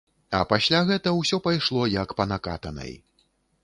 [0.37, 2.93] А пасля гэта ўсё пайшло як па накатанай.